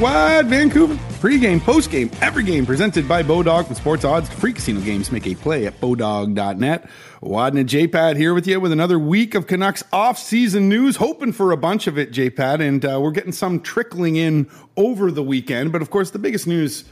[0.00, 0.98] Wide Vancouver.
[1.20, 4.30] Pre-game, post-game, every game presented by Bodog from Sports Odds.
[4.30, 6.88] Free casino games make a play at bodog.net.
[7.20, 10.96] Wadden and JPat here with you with another week of Canucks off-season news.
[10.96, 15.10] Hoping for a bunch of it, JPat, and uh, we're getting some trickling in over
[15.10, 15.70] the weekend.
[15.70, 16.84] But of course, the biggest news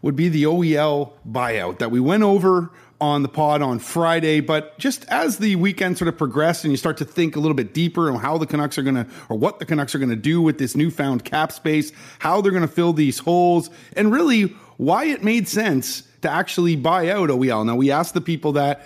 [0.00, 2.70] would be the OEL buyout that we went over
[3.00, 4.40] on the pod on Friday.
[4.40, 7.54] But just as the weekend sort of progressed and you start to think a little
[7.54, 10.10] bit deeper on how the Canucks are going to, or what the Canucks are going
[10.10, 14.12] to do with this newfound cap space, how they're going to fill these holes, and
[14.12, 17.64] really why it made sense to actually buy out OEL.
[17.64, 18.84] Now, we asked the people that.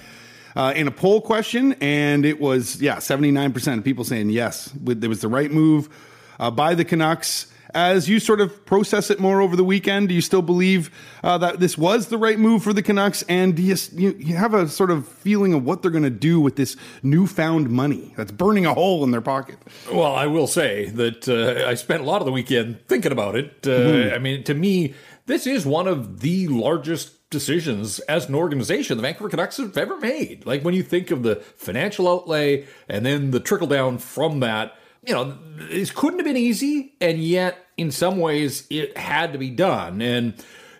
[0.56, 4.30] Uh, in a poll question, and it was yeah, seventy nine percent of people saying
[4.30, 5.88] yes, it was the right move
[6.40, 10.08] uh, by the Canucks as you sort of process it more over the weekend?
[10.08, 10.90] Do you still believe
[11.22, 13.22] uh, that this was the right move for the Canucks?
[13.28, 16.10] And do you, you, you have a sort of feeling of what they're going to
[16.10, 19.58] do with this newfound money that's burning a hole in their pocket?
[19.92, 23.36] Well, I will say that uh, I spent a lot of the weekend thinking about
[23.36, 23.52] it.
[23.64, 24.14] Uh, mm-hmm.
[24.14, 24.94] I mean, to me,
[25.26, 29.96] this is one of the largest decisions as an organization the Vancouver Canucks have ever
[29.98, 30.44] made.
[30.44, 34.76] Like when you think of the financial outlay and then the trickle down from that
[35.06, 39.38] you know, this couldn't have been easy, and yet in some ways it had to
[39.38, 40.02] be done.
[40.02, 40.34] And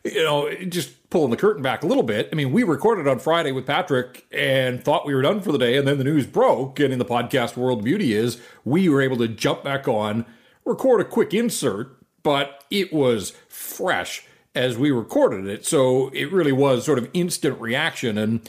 [0.05, 2.29] you know, just pulling the curtain back a little bit.
[2.33, 5.59] I mean, we recorded on Friday with Patrick and thought we were done for the
[5.59, 6.81] day, and then the news broke.
[6.81, 10.25] And in the podcast world, beauty is we were able to jump back on,
[10.65, 15.67] record a quick insert, but it was fresh as we recorded it.
[15.67, 18.17] So it really was sort of instant reaction.
[18.17, 18.49] And,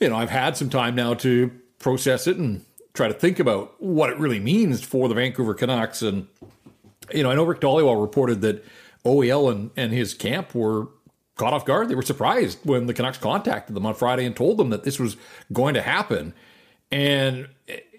[0.00, 3.80] you know, I've had some time now to process it and try to think about
[3.80, 6.02] what it really means for the Vancouver Canucks.
[6.02, 6.26] And,
[7.12, 8.64] you know, I know Rick Dhaliwal reported that
[9.04, 10.88] OEL and, and his camp were
[11.36, 11.88] caught off guard.
[11.88, 14.98] They were surprised when the Canucks contacted them on Friday and told them that this
[14.98, 15.16] was
[15.52, 16.34] going to happen.
[16.90, 17.48] And,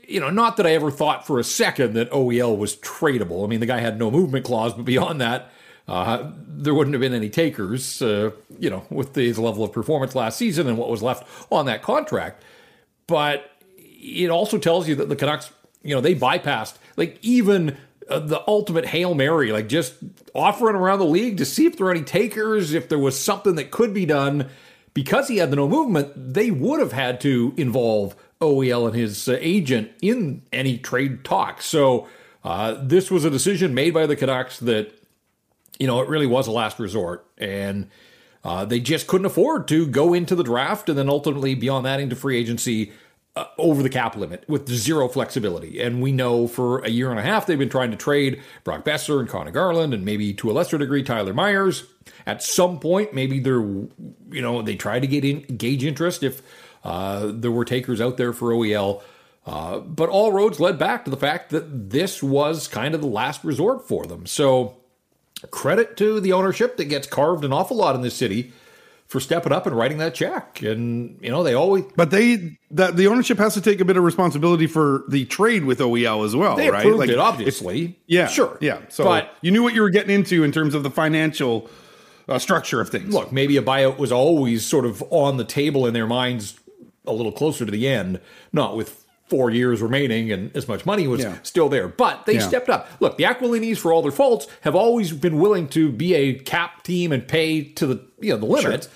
[0.07, 3.43] you know, not that I ever thought for a second that OEL was tradable.
[3.43, 5.51] I mean, the guy had no movement clause, but beyond that,
[5.87, 10.14] uh, there wouldn't have been any takers, uh, you know, with his level of performance
[10.14, 12.43] last season and what was left on that contract.
[13.08, 13.58] But
[13.99, 15.52] it also tells you that the Canucks,
[15.83, 17.77] you know, they bypassed like even
[18.10, 19.95] uh, the ultimate hail mary, like just
[20.33, 23.55] offering around the league to see if there are any takers, if there was something
[23.55, 24.49] that could be done.
[24.93, 29.30] Because he had the no movement, they would have had to involve OEL and his
[29.30, 31.65] uh, agent in any trade talks.
[31.65, 32.08] So
[32.43, 34.92] uh, this was a decision made by the Canucks that,
[35.77, 37.26] you know, it really was a last resort.
[37.38, 37.89] And
[38.43, 41.99] uh, they just couldn't afford to go into the draft and then ultimately beyond that
[41.99, 42.92] into free agency
[43.35, 45.81] uh, over the cap limit with zero flexibility.
[45.81, 48.83] And we know for a year and a half they've been trying to trade Brock
[48.83, 51.85] Boeser and Conor Garland and maybe to a lesser degree Tyler Myers.
[52.25, 56.41] At some point, maybe they're, you know, they try to get in, gauge interest if
[56.83, 59.01] uh, there were takers out there for OEL.
[59.45, 63.07] Uh, but all roads led back to the fact that this was kind of the
[63.07, 64.25] last resort for them.
[64.25, 64.77] So
[65.51, 68.51] credit to the ownership that gets carved an awful lot in this city
[69.09, 70.61] for stepping up and writing that check.
[70.61, 73.97] And you know they always, but they that the ownership has to take a bit
[73.97, 76.81] of responsibility for the trade with OEL as well, they right?
[76.81, 78.81] Approved like, it, obviously, yeah, sure, yeah.
[78.89, 81.70] So but you knew what you were getting into in terms of the financial
[82.30, 83.14] uh, structure of things.
[83.14, 86.59] Look, maybe a buyout was always sort of on the table in their minds
[87.08, 88.21] a little closer to the end,
[88.53, 91.37] not with four years remaining and as much money was yeah.
[91.43, 91.87] still there.
[91.87, 92.47] But they yeah.
[92.47, 92.87] stepped up.
[92.99, 96.83] Look, the Aquilinis, for all their faults, have always been willing to be a cap
[96.83, 98.83] team and pay to the you know the limit.
[98.83, 98.91] Sure.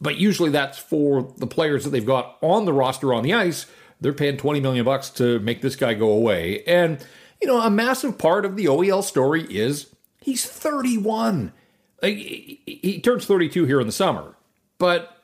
[0.00, 3.66] But usually that's for the players that they've got on the roster on the ice.
[4.00, 6.62] They're paying 20 million bucks to make this guy go away.
[6.64, 6.98] And
[7.40, 11.52] you know, a massive part of the OEL story is he's 31.
[12.02, 14.36] He, he turns 32 here in the summer,
[14.78, 15.22] but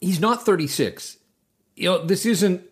[0.00, 1.18] he's not 36.
[1.76, 2.62] You know, this isn't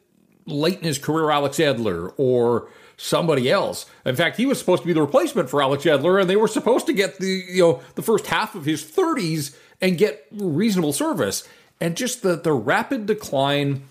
[0.46, 3.86] late in his career Alex Edler or somebody else.
[4.04, 6.48] In fact, he was supposed to be the replacement for Alex Edler, and they were
[6.48, 10.92] supposed to get the you know the first half of his 30s and get reasonable
[10.92, 11.46] service.
[11.80, 13.82] And just the the rapid decline.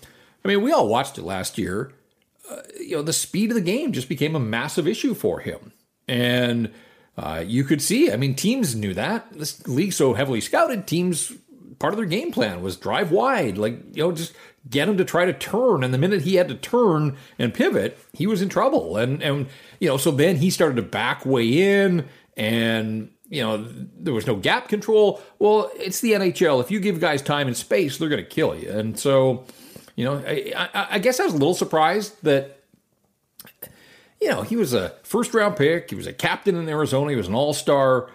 [0.44, 1.92] I mean, we all watched it last year.
[2.50, 5.72] Uh, you know, the speed of the game just became a massive issue for him,
[6.08, 6.72] and
[7.16, 8.10] uh, you could see.
[8.10, 10.86] I mean, teams knew that this league so heavily scouted.
[10.86, 11.32] Teams
[11.78, 14.32] part of their game plan was drive wide, like you know, just
[14.68, 15.82] get him to try to turn.
[15.82, 18.96] And the minute he had to turn and pivot, he was in trouble.
[18.96, 19.46] And and
[19.80, 23.66] you know, so then he started to back way in, and you know,
[23.98, 25.20] there was no gap control.
[25.38, 26.60] Well, it's the NHL.
[26.60, 28.70] If you give guys time and space, they're going to kill you.
[28.70, 29.46] And so,
[29.96, 32.62] you know, I, I, I guess I was a little surprised that
[34.22, 35.90] you know, he was a first round pick.
[35.90, 37.10] He was a captain in Arizona.
[37.10, 38.08] He was an all star.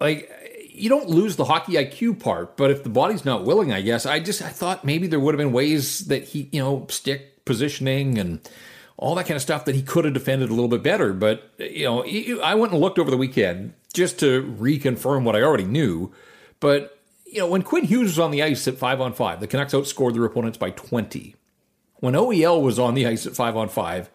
[0.00, 0.30] Like,
[0.74, 4.06] you don't lose the hockey IQ part, but if the body's not willing, I guess
[4.06, 7.44] I just I thought maybe there would have been ways that he, you know, stick
[7.44, 8.40] positioning and
[8.96, 11.12] all that kind of stuff that he could have defended a little bit better.
[11.12, 12.04] But, you know,
[12.42, 16.12] I went and looked over the weekend just to reconfirm what I already knew.
[16.60, 19.46] But, you know, when Quinn Hughes was on the ice at five on five, the
[19.46, 21.34] Canucks outscored their opponents by 20.
[21.96, 24.10] When OEL was on the ice at five on five,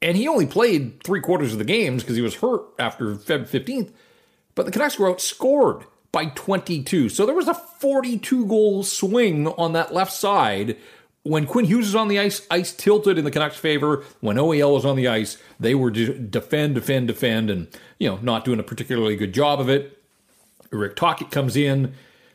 [0.00, 3.48] and he only played three quarters of the games because he was hurt after Feb
[3.48, 3.92] 15th,
[4.54, 7.08] but the Canucks were outscored by 22.
[7.08, 10.76] So there was a 42 goal swing on that left side
[11.24, 14.04] when Quinn Hughes was on the ice, ice tilted in the Canucks' favor.
[14.20, 17.68] When OEL was on the ice, they were defend, defend, defend, and
[17.98, 19.98] you know not doing a particularly good job of it.
[20.70, 21.94] Rick Tocchet comes in.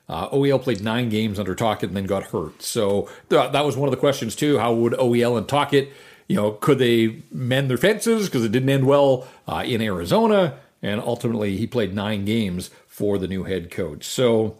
[0.09, 2.61] Uh, OEL played nine games under Tocchet and then got hurt.
[2.61, 4.57] So th- that was one of the questions too.
[4.57, 5.91] How would OEL and Tocchet,
[6.27, 10.59] you know, could they mend their fences because it didn't end well uh, in Arizona?
[10.81, 14.05] And ultimately, he played nine games for the new head coach.
[14.05, 14.57] So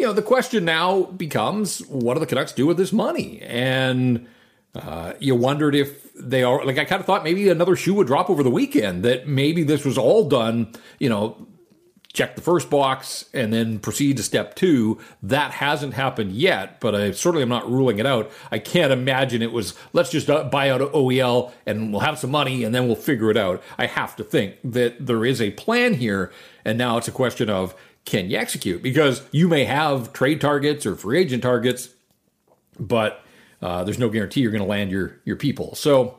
[0.00, 3.38] you know, the question now becomes what do the Canucks do with this money?
[3.42, 4.26] And
[4.74, 8.06] uh, you wondered if they are like I kind of thought maybe another shoe would
[8.06, 11.46] drop over the weekend that maybe this was all done, you know,
[12.12, 14.98] check the first box and then proceed to step two.
[15.22, 18.30] That hasn't happened yet, but I certainly am not ruling it out.
[18.50, 22.30] I can't imagine it was let's just uh, buy out OEL and we'll have some
[22.30, 23.62] money and then we'll figure it out.
[23.78, 26.32] I have to think that there is a plan here,
[26.64, 27.74] and now it's a question of
[28.04, 28.82] can you execute?
[28.82, 31.90] Because you may have trade targets or free agent targets,
[32.78, 33.22] but
[33.62, 35.76] uh, there's no guarantee you're going to land your your people.
[35.76, 36.16] So,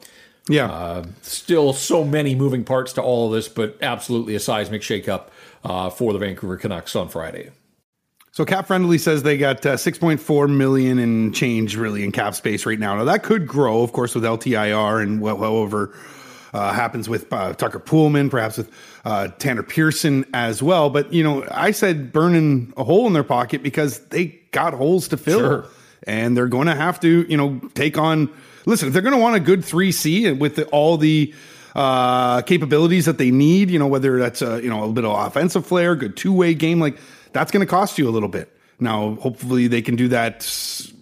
[0.47, 4.81] yeah, uh, still so many moving parts to all of this, but absolutely a seismic
[4.83, 5.29] shakeup
[5.63, 7.51] uh, for the Vancouver Canucks on Friday.
[8.33, 12.65] So cap friendly says they got uh, 6.4 million in change really in cap space
[12.65, 12.95] right now.
[12.95, 15.93] Now that could grow, of course, with LTIR and however
[16.53, 18.71] uh, happens with uh, Tucker Poolman, perhaps with
[19.05, 20.89] uh, Tanner Pearson as well.
[20.89, 25.07] But, you know, I said burning a hole in their pocket because they got holes
[25.09, 25.39] to fill.
[25.39, 25.65] Sure.
[26.07, 28.29] And they're going to have to, you know, take on.
[28.65, 31.33] Listen, if they're going to want a good 3C with the, all the
[31.75, 35.17] uh, capabilities that they need, you know, whether that's a, you know, a bit of
[35.17, 36.97] offensive flair, good two way game, like
[37.33, 38.55] that's going to cost you a little bit.
[38.79, 40.49] Now, hopefully they can do that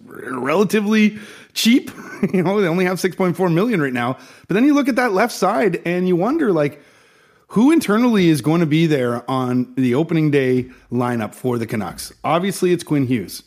[0.06, 1.18] relatively
[1.54, 1.90] cheap.
[2.32, 4.18] you know, they only have 6.4 million right now.
[4.48, 6.82] But then you look at that left side and you wonder, like,
[7.48, 12.12] who internally is going to be there on the opening day lineup for the Canucks?
[12.22, 13.42] Obviously, it's Quinn Hughes.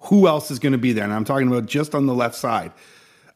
[0.00, 1.04] Who else is going to be there?
[1.04, 2.72] And I'm talking about just on the left side.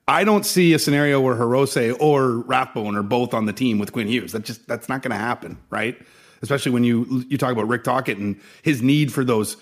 [0.09, 3.93] I don't see a scenario where Hirose or Rathbone are both on the team with
[3.93, 4.33] Quinn Hughes.
[4.33, 5.97] That just that's not going to happen, right?
[6.43, 9.57] Especially when you you talk about Rick Tocchet and his need for those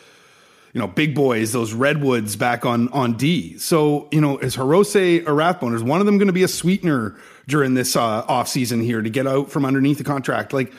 [0.73, 3.57] you know, big boys, those redwoods back on on D.
[3.59, 6.49] So, you know, is Hirose or Rathbone, is one of them going to be a
[6.49, 10.53] sweetener during this uh, off season here to get out from underneath the contract?
[10.53, 10.73] Like,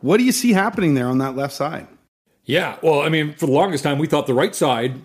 [0.00, 1.86] what do you see happening there on that left side?
[2.44, 5.00] Yeah, well, I mean, for the longest time, we thought the right side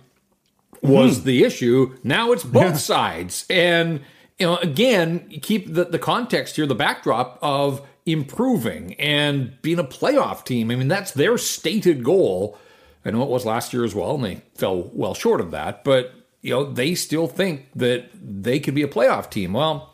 [0.83, 1.23] was mm.
[1.23, 1.97] the issue.
[2.03, 2.73] Now it's both yeah.
[2.73, 4.01] sides, and
[4.37, 9.83] you know, again, keep the the context here, the backdrop of improving and being a
[9.83, 10.69] playoff team.
[10.69, 12.57] I mean, that's their stated goal
[13.05, 15.83] I know it was last year as well, and they fell well short of that.
[15.83, 19.53] But you know, they still think that they could be a playoff team.
[19.53, 19.93] Well,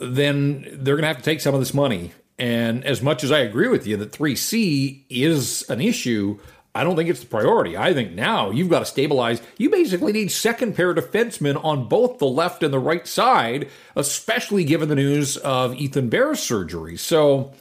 [0.00, 2.12] then they're going to have to take some of this money.
[2.38, 6.38] And as much as I agree with you that 3C is an issue,
[6.76, 7.76] I don't think it's the priority.
[7.76, 9.40] I think now you've got to stabilize.
[9.58, 14.64] You basically need second pair defensemen on both the left and the right side, especially
[14.64, 16.96] given the news of Ethan Bear's surgery.
[16.96, 17.52] So,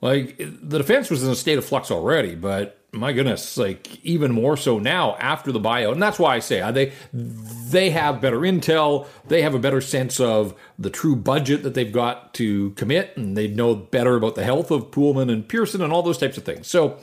[0.00, 4.32] like, the defense was in a state of flux already, but my goodness, like even
[4.32, 8.20] more so now after the buyout, and that's why I say uh, they they have
[8.20, 12.70] better intel, they have a better sense of the true budget that they've got to
[12.70, 16.18] commit, and they know better about the health of Poolman and Pearson and all those
[16.18, 16.66] types of things.
[16.66, 16.98] So,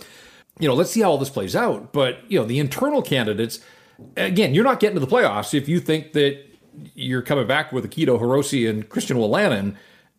[0.60, 1.94] you know, let's see how all this plays out.
[1.94, 3.60] But you know, the internal candidates,
[4.16, 6.44] again, you're not getting to the playoffs if you think that
[6.96, 9.76] you're coming back with Akito Hirose and Christian Wolanin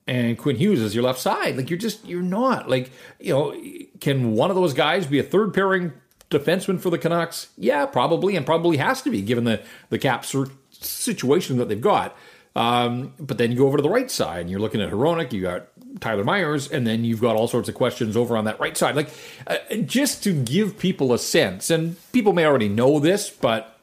[0.06, 1.56] and Quinn Hughes as your left side.
[1.56, 3.56] Like you're just you're not like you know.
[4.00, 5.92] Can one of those guys be a third pairing
[6.30, 7.48] defenseman for the Canucks?
[7.56, 10.26] Yeah, probably, and probably has to be given the the cap
[10.70, 12.16] situation that they've got.
[12.56, 15.32] Um, but then you go over to the right side and you're looking at Hronek,
[15.32, 15.68] you got
[16.00, 18.96] Tyler Myers, and then you've got all sorts of questions over on that right side.
[18.96, 19.10] Like,
[19.46, 23.78] uh, just to give people a sense, and people may already know this, but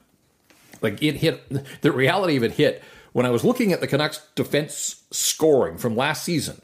[0.81, 4.21] like it hit, the reality of it hit when I was looking at the Canucks
[4.35, 6.61] defense scoring from last season,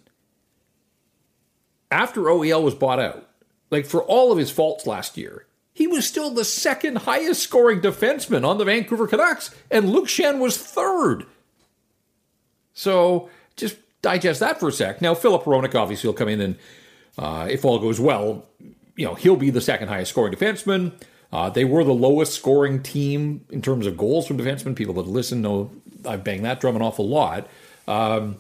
[1.92, 3.27] after OEL was bought out,
[3.70, 7.82] like for all of his faults last year, he was still the second highest scoring
[7.82, 11.25] defenseman on the Vancouver Canucks, and Luke Schenn was third.
[12.74, 13.77] So just
[14.09, 15.01] digest that for a sec.
[15.01, 16.55] Now, Filip Hronek obviously will come in and,
[17.17, 18.45] uh, if all goes well,
[18.95, 20.91] you know, he'll be the second highest scoring defenseman.
[21.31, 24.75] Uh, they were the lowest scoring team in terms of goals from defensemen.
[24.75, 25.69] People that listen know
[26.05, 27.47] I've banged that drum an awful lot.
[27.87, 28.37] Um,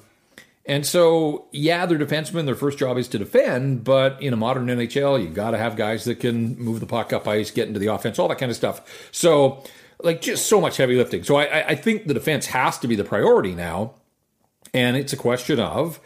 [0.65, 2.45] And so, yeah, they're defensemen.
[2.45, 5.77] Their first job is to defend, but in a modern NHL, you've got to have
[5.77, 8.49] guys that can move the puck up ice, get into the offense, all that kind
[8.51, 8.81] of stuff.
[9.11, 9.63] So,
[10.03, 11.23] like, just so much heavy lifting.
[11.23, 13.93] So, I, I think the defense has to be the priority now.
[14.73, 15.99] And it's a question of,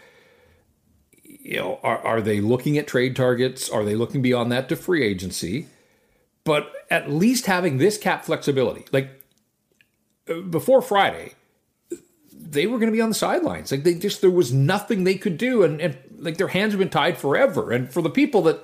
[1.24, 3.70] you know, are, are they looking at trade targets?
[3.70, 5.68] Are they looking beyond that to free agency?
[6.44, 9.10] But at least having this cap flexibility, like
[10.50, 11.34] before Friday,
[12.32, 13.72] they were going to be on the sidelines.
[13.72, 16.80] Like they just there was nothing they could do, and, and like their hands have
[16.80, 17.72] been tied forever.
[17.72, 18.60] And for the people that,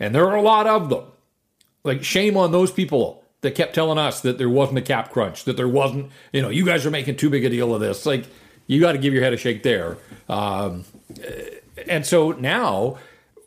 [0.00, 1.04] and there are a lot of them,
[1.84, 5.44] like shame on those people that kept telling us that there wasn't a cap crunch,
[5.44, 8.04] that there wasn't, you know, you guys are making too big a deal of this.
[8.04, 8.24] Like
[8.68, 9.98] you got to give your head a shake there.
[10.28, 10.84] Um,
[11.88, 12.98] and so now,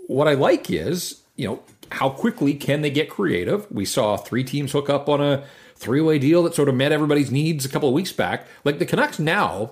[0.08, 3.72] what I like is, you know, how quickly can they get creative?
[3.72, 6.92] We saw three teams hook up on a three way deal that sort of met
[6.92, 8.48] everybody's needs a couple of weeks back.
[8.66, 9.72] Like the Canucks now,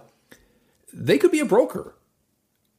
[0.94, 1.96] they could be a broker.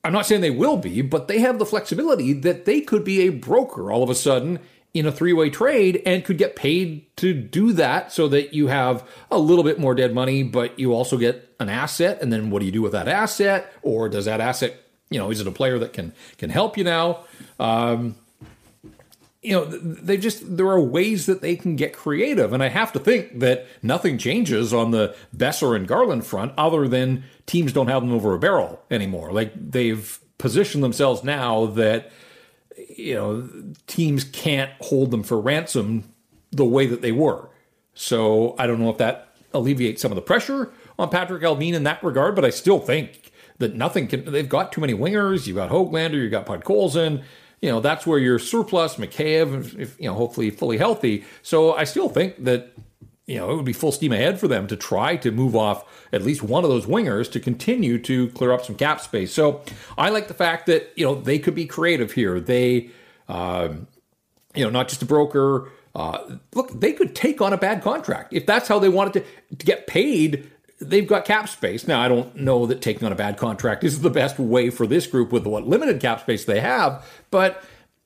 [0.02, 3.20] I'm not saying they will be, but they have the flexibility that they could be
[3.22, 4.60] a broker all of a sudden
[4.92, 8.66] in a three way trade and could get paid to do that so that you
[8.66, 12.20] have a little bit more dead money, but you also get an asset.
[12.20, 13.72] And then what do you do with that asset?
[13.82, 14.76] Or does that asset,
[15.10, 17.24] you know, is it a player that can can help you now?
[17.58, 18.16] Um,
[19.42, 22.92] you know, they just there are ways that they can get creative, and I have
[22.92, 27.88] to think that nothing changes on the Boeser and Garland front, other than teams don't
[27.88, 29.32] have them over a barrel anymore.
[29.32, 32.10] Like they've positioned themselves now that
[33.00, 33.48] you know
[33.86, 36.12] teams can't hold them for ransom
[36.50, 37.50] the way that they were.
[37.94, 41.84] So I don't know if that alleviates some of the pressure on Patrick Allvin in
[41.84, 44.30] that regard, but I still think that nothing can.
[44.30, 45.46] They've got too many wingers.
[45.46, 46.14] You've got Hoglander.
[46.14, 47.22] You've got Podkolzin
[47.60, 51.24] you know, that's where your surplus, Mikheyev, if, you know, hopefully fully healthy.
[51.42, 52.72] So I still think that,
[53.30, 55.84] you know, it would be full steam ahead for them to try to move off
[56.12, 59.32] at least one of those wingers to continue to clear up some cap space.
[59.32, 59.62] So
[59.96, 62.40] I like the fact that, you know, they could be creative here.
[62.40, 62.90] They,
[63.28, 63.86] um,
[64.56, 65.70] you know, not just a broker.
[65.94, 69.56] Uh, look, they could take on a bad contract if that's how they wanted to,
[69.56, 71.86] to get paid they've got cap space.
[71.86, 74.86] Now, I don't know that taking on a bad contract is the best way for
[74.86, 77.62] this group with what limited cap space they have, but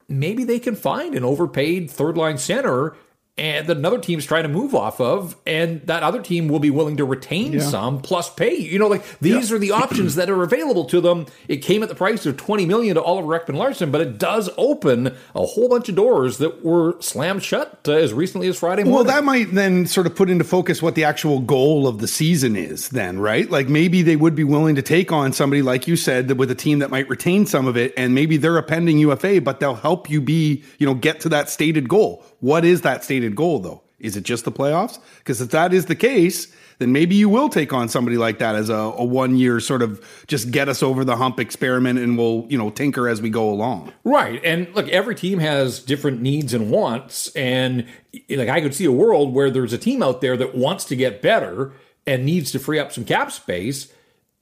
[0.09, 2.97] maybe they can find an overpaid third line center
[3.37, 6.71] and that another team's trying to move off of, and that other team will be
[6.71, 7.61] willing to retain yeah.
[7.61, 8.55] some plus pay.
[8.55, 9.57] You know, like these yeah.
[9.57, 11.27] are the options that are available to them.
[11.49, 15.17] It came at the price of twenty million to Oliver Ekman-Larsson, but it does open
[15.35, 18.95] a whole bunch of doors that were slammed shut uh, as recently as Friday morning.
[18.95, 22.09] Well, that might then sort of put into focus what the actual goal of the
[22.09, 22.91] season is.
[22.91, 23.51] Then, right?
[23.51, 26.55] Like maybe they would be willing to take on somebody like you said with a
[26.55, 29.75] team that might retain some of it, and maybe they're a pending UFA, but they'll
[29.75, 32.25] help you be, you know, get to that stated goal.
[32.45, 33.81] What is that stated goal, though?
[33.99, 34.99] Is it just the playoffs?
[35.17, 38.55] Because if that is the case, then maybe you will take on somebody like that
[38.55, 42.19] as a, a, one year sort of just get us over the hump experiment and
[42.19, 43.95] we'll, you know, tinker as we go along.
[44.05, 44.45] Right.
[44.45, 47.35] And look, every team has different needs and wants.
[47.35, 47.87] And
[48.29, 50.97] like I could see a world where there's a team out there that wants to
[50.97, 51.73] get better
[52.07, 53.91] and needs to free up some cap space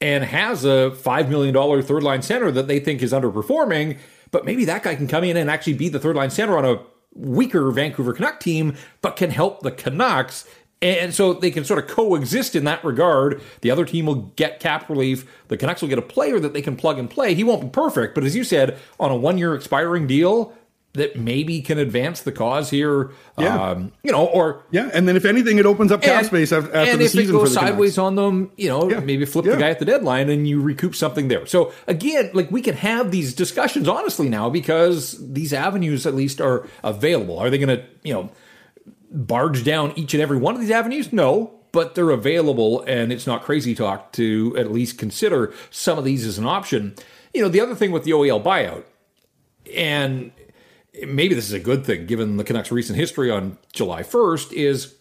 [0.00, 3.96] and has a $5 million third line center that they think is underperforming.
[4.32, 6.64] But maybe that guy can come in and actually be the third line center on
[6.64, 6.80] a
[7.14, 10.46] weaker Vancouver Canuck team, but can help the Canucks.
[10.80, 13.40] And so they can sort of coexist in that regard.
[13.60, 15.24] The other team will get cap relief.
[15.46, 17.34] The Canucks will get a player that they can plug and play.
[17.34, 20.52] He won't be perfect, but as you said, on a one year expiring deal,
[20.94, 23.10] that maybe can advance the cause here.
[23.38, 23.70] Yeah.
[23.70, 26.52] Um, you know, or yeah, and then if anything, it opens up cap and, space
[26.52, 29.00] after, after and if it goes sideways on them, you know, yeah.
[29.00, 29.52] maybe flip yeah.
[29.52, 31.46] the guy at the deadline and you recoup something there.
[31.46, 36.40] So again, like we can have these discussions honestly now because these avenues at least
[36.40, 37.38] are available.
[37.38, 38.30] Are they going to, you know,
[39.10, 41.10] barge down each and every one of these avenues?
[41.12, 46.04] No, but they're available, and it's not crazy talk to at least consider some of
[46.04, 46.94] these as an option.
[47.32, 48.84] You know, the other thing with the OEL buyout,
[49.74, 50.32] and
[51.06, 54.94] maybe this is a good thing given the Canucks' recent history on July 1st, is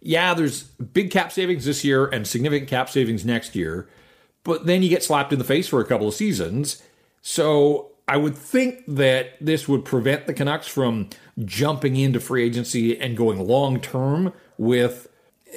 [0.00, 3.88] yeah, there's big cap savings this year and significant cap savings next year,
[4.44, 6.82] but then you get slapped in the face for a couple of seasons.
[7.20, 11.10] So I would think that this would prevent the Canucks from
[11.44, 15.08] jumping into free agency and going long term with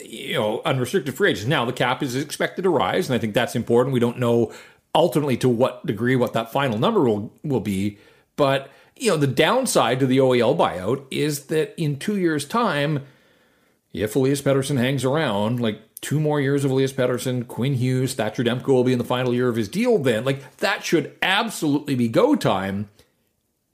[0.04, 1.48] you know unrestricted free agents.
[1.48, 3.94] Now the cap is expected to rise, and I think that's important.
[3.94, 4.52] We don't know
[4.94, 8.00] ultimately to what degree what that final number will will be,
[8.36, 8.70] but
[9.02, 13.04] you know, the downside to the OEL buyout is that in two years' time,
[13.94, 18.44] if Elias Pettersson hangs around, like two more years of Elias Pettersson, Quinn Hughes, Thatcher
[18.44, 20.24] Demko will be in the final year of his deal then.
[20.24, 22.90] Like that should absolutely be go time.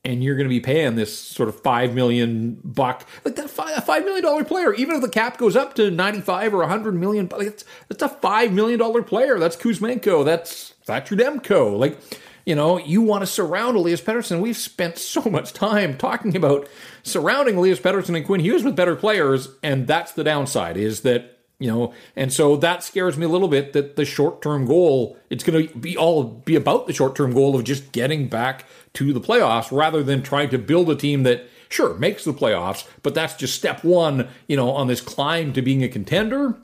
[0.08, 3.84] and you're going to be paying this sort of five million buck, like that five,
[3.84, 4.74] five million dollar player.
[4.74, 8.02] Even if the cap goes up to ninety five or hundred million, like it's, that's
[8.02, 9.38] a five million dollar player.
[9.38, 10.24] That's Kuzmenko.
[10.24, 11.78] That's Thatcher Demko.
[11.78, 12.00] Like
[12.48, 14.40] you know, you want to surround Elias Pettersson.
[14.40, 16.70] We've spent so much time talking about
[17.04, 20.78] surrounding Elias Pettersson and Quinn Hughes with better players, and that's the downside.
[20.78, 24.66] Is that you know and so that scares me a little bit that the short-term
[24.66, 28.64] goal it's going to be all be about the short-term goal of just getting back
[28.94, 32.88] to the playoffs rather than trying to build a team that sure makes the playoffs
[33.02, 36.56] but that's just step one you know on this climb to being a contender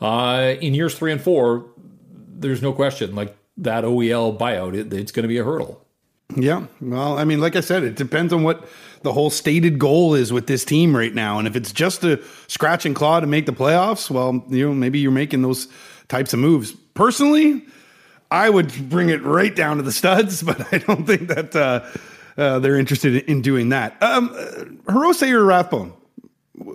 [0.00, 1.66] uh in years three and four
[2.38, 5.86] there's no question like that oel buyout it, it's going to be a hurdle
[6.34, 6.66] yeah.
[6.80, 8.68] Well, I mean, like I said, it depends on what
[9.02, 11.38] the whole stated goal is with this team right now.
[11.38, 14.74] And if it's just to scratch and claw to make the playoffs, well, you know,
[14.74, 15.68] maybe you're making those
[16.08, 16.72] types of moves.
[16.94, 17.64] Personally,
[18.30, 21.84] I would bring it right down to the studs, but I don't think that uh,
[22.36, 24.02] uh, they're interested in doing that.
[24.02, 25.92] Um, uh, Hirose or Rathbone?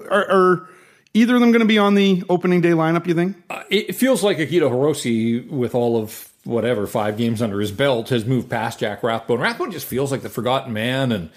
[0.09, 0.69] Are, are
[1.13, 3.35] either of them going to be on the opening day lineup, you think?
[3.49, 8.09] Uh, it feels like Akito Hirose with all of whatever five games under his belt
[8.09, 9.39] has moved past Jack Rathbone.
[9.39, 11.29] Rathbone just feels like the forgotten man, and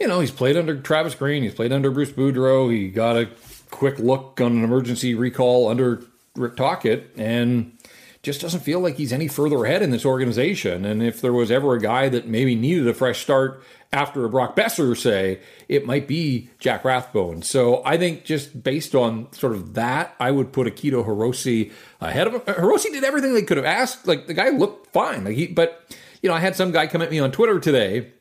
[0.00, 3.28] you know he's played under Travis Green, he's played under Bruce Boudreau, he got a
[3.70, 6.02] quick look on an emergency recall under
[6.34, 7.76] Rick Tocchet, and
[8.22, 10.84] just doesn't feel like he's any further ahead in this organization.
[10.84, 14.28] And if there was ever a guy that maybe needed a fresh start after a
[14.28, 17.42] Brock Boeser, say, it might be Jack Rathbone.
[17.42, 22.26] So I think just based on sort of that, I would put Akito Hirose ahead
[22.26, 22.40] of him.
[22.40, 24.06] Hirose did everything they could have asked.
[24.06, 25.24] Like the guy looked fine.
[25.24, 25.82] Like he, but
[26.22, 28.12] you know, I had some guy come at me on Twitter today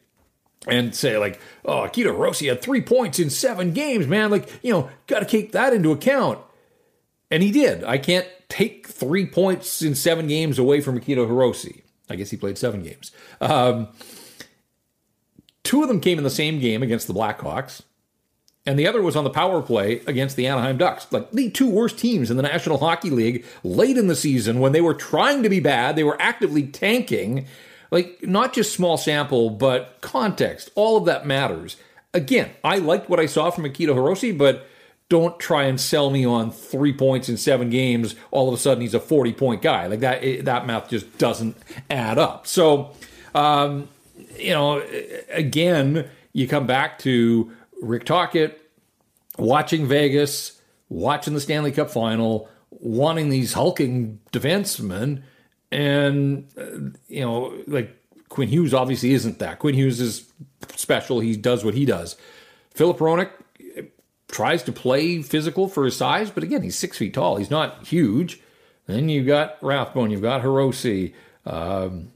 [0.68, 4.32] and say like, "Oh, Akito Hirose had three points in seven games, man.
[4.32, 6.40] Like, you know, got to take that into account."
[7.32, 7.84] And he did.
[7.84, 11.82] I can't take three points in seven games away from Akito Hirose.
[12.10, 13.12] I guess he played seven games.
[13.42, 13.88] Um,
[15.66, 17.82] two of them came in the same game against the Blackhawks,
[18.66, 21.08] and the other was on the power play against the Anaheim Ducks.
[21.12, 24.72] Like the two worst teams in the National Hockey League late in the season when
[24.72, 27.46] they were trying to be bad, they were actively tanking.
[27.92, 30.72] Like, not just small sample, but context.
[30.74, 31.78] All of that matters.
[32.14, 34.68] Again, I liked what I saw from Akito Hirose, but
[35.08, 38.16] don't try and sell me on three points in seven games.
[38.32, 39.86] All of a sudden, he's a forty point guy.
[39.86, 41.56] Like that, that math just doesn't
[41.90, 42.48] add up.
[42.48, 42.92] So,
[43.36, 43.88] um,
[44.38, 44.84] you know,
[45.30, 47.52] again, you come back to
[47.82, 48.62] Rick Tocchet
[49.38, 55.24] watching Vegas, watching the Stanley Cup Final, wanting these hulking defensemen,
[55.72, 57.96] and uh, you know, like
[58.30, 59.60] Quinn Hughes obviously isn't that.
[59.60, 60.32] Quinn Hughes is
[60.76, 61.20] special.
[61.20, 62.16] He does what he does.
[62.74, 63.30] Filip Hronek
[64.30, 67.38] tries to play physical for his size, but again, he's six feet tall.
[67.38, 68.42] He's not huge.
[68.88, 71.14] Then you've got Rathbone, you've got Hirose,
[71.46, 72.12] um,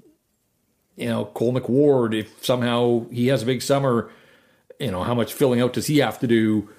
[0.99, 2.13] you know, Cole McWard.
[2.13, 4.11] If somehow he has a big summer,
[4.79, 6.69] you know, how much filling out does he have to do?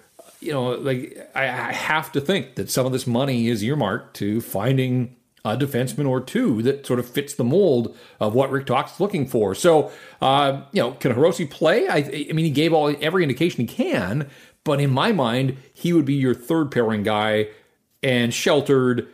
[0.40, 4.16] You know, like I, I have to think that some of this money is earmarked
[4.16, 8.66] to finding a defenseman or two that sort of fits the mold of what Rick
[8.66, 9.54] Tocchet's looking for.
[9.54, 11.88] So, uh, you know, can Hirose play?
[11.88, 11.96] I,
[12.28, 14.28] I mean, he gave all every indication he can,
[14.64, 17.48] but in my mind, he would be your third pairing guy
[18.02, 19.09] and sheltered,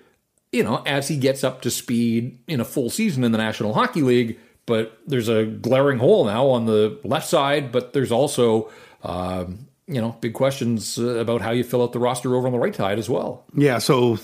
[0.51, 3.75] you know, as he gets up to speed in a full season in the National
[3.75, 4.38] Hockey League.
[4.67, 8.71] But there's a glaring hole now on the left side, but there's also,
[9.05, 12.53] um, you know, big questions uh, about how you fill out the roster over on
[12.53, 13.45] the right side as well.
[13.55, 13.79] Yeah.
[13.79, 14.19] So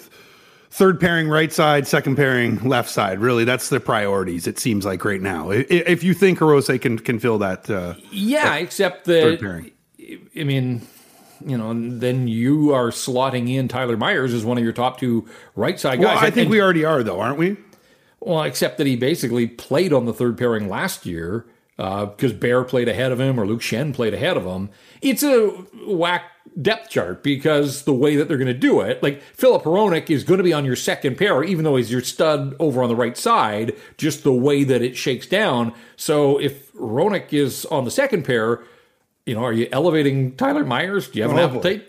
[0.71, 3.21] third pairing right side, second pairing left side.
[3.21, 4.47] Really, that's the priorities.
[4.47, 5.51] It seems like right now.
[5.51, 9.71] If you think Hirose can can fill that, uh, yeah, that except that
[10.37, 10.83] I mean,
[11.47, 15.29] you know, then you are slotting in Tyler Myers as one of your top two
[15.55, 16.17] right side guys.
[16.17, 17.57] Well, I think and, we already are, though, aren't we?
[18.25, 21.45] Well, except that he basically played on the third pairing last year
[21.77, 24.71] because uh, Bear played ahead of him or Luke Schenn played ahead of him.
[25.01, 25.49] It's a
[25.87, 26.25] whack
[26.61, 30.23] depth chart because the way that they're going to do it, like Filip Hronek is
[30.23, 32.97] going to be on your second pair, even though he's your stud over on the
[32.97, 35.73] right side, just the way that it shakes down.
[35.97, 38.63] So if Hronek is on the second pair,
[39.27, 41.09] you know, are you elevating Tyler Myers?
[41.09, 41.89] Do you have oh, an appetite?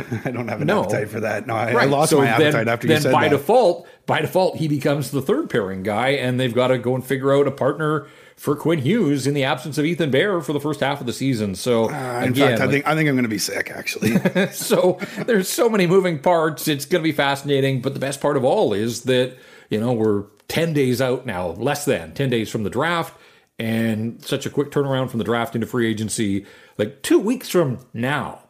[0.24, 0.82] I don't have an no.
[0.82, 1.46] appetite for that.
[1.46, 1.88] No, I, right.
[1.88, 3.10] I lost so my appetite then, after you said that.
[3.10, 6.78] Then by default, by default, he becomes the third pairing guy, and they've got to
[6.78, 10.40] go and figure out a partner for Quinn Hughes in the absence of Ethan Bear
[10.40, 11.54] for the first half of the season.
[11.54, 14.16] So, uh, in again, fact, I think I think I'm going to be sick actually.
[14.52, 16.66] so there's so many moving parts.
[16.66, 17.80] It's going to be fascinating.
[17.80, 19.36] But the best part of all is that
[19.70, 23.16] you know we're ten days out now, less than ten days from the draft
[23.58, 26.44] and such a quick turnaround from the draft into free agency.
[26.78, 28.40] Like two weeks from now,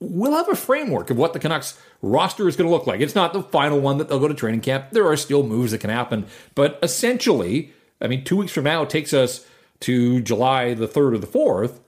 [0.00, 3.00] we'll have a framework of what the Canucks roster is going to look like.
[3.00, 4.90] It's not the final one that they'll go to training camp.
[4.92, 8.84] There are still moves that can happen, but essentially, I mean, two weeks from now
[8.84, 9.46] takes us
[9.80, 11.78] to July the 3rd or the 4th,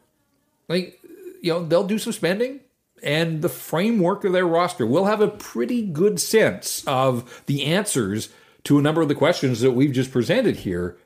[0.68, 0.98] like,
[1.42, 2.60] you know, they'll do some spending
[3.02, 8.28] and the framework of their roster will have a pretty good sense of the answers
[8.64, 10.96] to a number of the questions that we've just presented here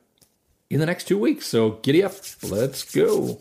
[0.69, 1.47] in the next two weeks.
[1.47, 3.41] So giddy up, let's go.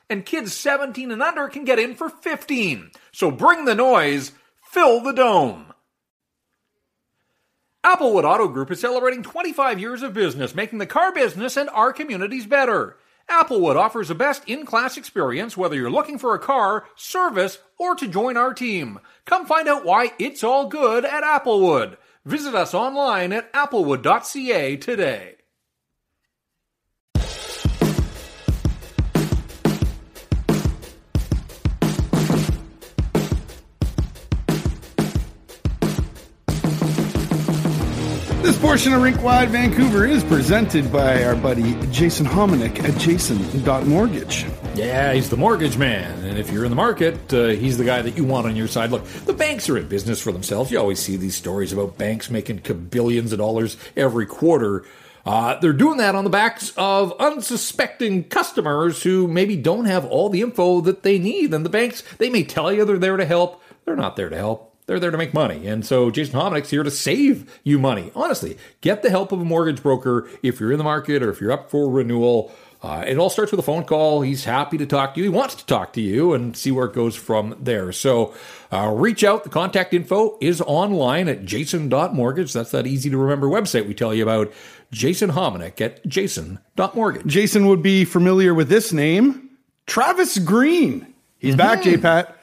[0.11, 2.91] and kids 17 and under can get in for 15.
[3.13, 4.33] So bring the noise.
[4.61, 5.73] Fill the dome.
[7.83, 11.91] Applewood Auto Group is celebrating 25 years of business, making the car business and our
[11.91, 12.97] communities better.
[13.29, 17.95] Applewood offers the best in class experience whether you're looking for a car, service, or
[17.95, 18.99] to join our team.
[19.25, 21.97] Come find out why it's all good at Applewood.
[22.25, 25.35] Visit us online at applewood.ca today.
[38.61, 44.45] Portion of Rink Wide Vancouver is presented by our buddy Jason Hominick at jason.mortgage.
[44.75, 46.23] Yeah, he's the mortgage man.
[46.23, 48.67] And if you're in the market, uh, he's the guy that you want on your
[48.67, 48.91] side.
[48.91, 50.69] Look, the banks are in business for themselves.
[50.69, 52.59] You always see these stories about banks making
[52.91, 54.85] billions of dollars every quarter.
[55.25, 60.29] Uh, they're doing that on the backs of unsuspecting customers who maybe don't have all
[60.29, 61.51] the info that they need.
[61.51, 63.61] And the banks, they may tell you they're there to help.
[63.85, 64.70] They're not there to help.
[64.91, 65.67] They're there to make money.
[65.67, 68.11] And so Jason Hominick's here to save you money.
[68.13, 71.39] Honestly, get the help of a mortgage broker if you're in the market or if
[71.39, 72.51] you're up for renewal.
[72.83, 74.21] Uh, it all starts with a phone call.
[74.21, 75.23] He's happy to talk to you.
[75.23, 77.93] He wants to talk to you and see where it goes from there.
[77.93, 78.33] So
[78.69, 79.45] uh, reach out.
[79.45, 82.51] The contact info is online at jason.mortgage.
[82.51, 84.51] That's that easy to remember website we tell you about.
[84.91, 87.25] Jason Hominick at jason.mortgage.
[87.27, 89.51] Jason would be familiar with this name
[89.85, 91.13] Travis Green.
[91.37, 91.59] He's mm-hmm.
[91.59, 92.37] back, J Pat.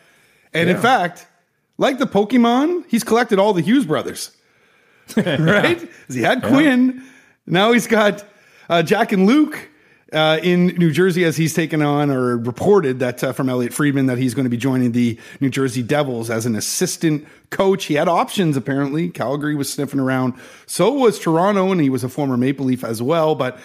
[0.54, 0.76] And yeah.
[0.76, 1.26] in fact,
[1.78, 4.32] like the Pokemon, he's collected all the Hughes brothers,
[5.16, 5.88] right?
[6.08, 7.02] he had Quinn.
[7.46, 8.24] Now he's got
[8.68, 9.70] uh, Jack and Luke
[10.12, 14.06] uh, in New Jersey as he's taken on or reported that uh, from Elliotte Friedman
[14.06, 17.84] that he's going to be joining the New Jersey Devils as an assistant coach.
[17.84, 19.10] He had options apparently.
[19.10, 20.34] Calgary was sniffing around.
[20.66, 23.34] So was Toronto, and he was a former Maple Leaf as well.
[23.34, 23.58] But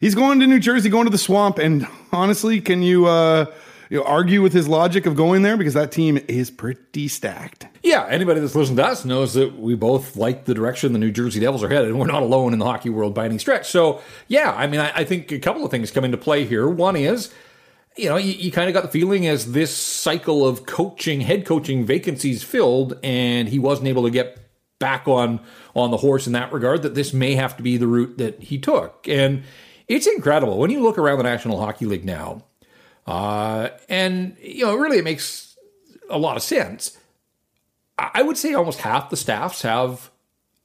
[0.00, 1.58] he's going to New Jersey, going to the swamp.
[1.58, 3.06] And honestly, can you?
[3.06, 3.46] Uh,
[3.90, 7.66] you know, argue with his logic of going there because that team is pretty stacked.
[7.82, 11.10] Yeah, anybody that's listened to us knows that we both like the direction the New
[11.10, 13.68] Jersey Devils are headed, and we're not alone in the hockey world by any stretch.
[13.70, 16.68] So, yeah, I mean, I, I think a couple of things come into play here.
[16.68, 17.32] One is,
[17.96, 21.46] you know, you, you kind of got the feeling as this cycle of coaching, head
[21.46, 24.38] coaching vacancies filled, and he wasn't able to get
[24.78, 25.40] back on
[25.74, 28.42] on the horse in that regard, that this may have to be the route that
[28.42, 29.08] he took.
[29.08, 29.44] And
[29.86, 32.44] it's incredible when you look around the National Hockey League now
[33.08, 35.56] uh, and, you know, really it makes
[36.10, 36.98] a lot of sense.
[37.96, 40.10] I would say almost half the staffs have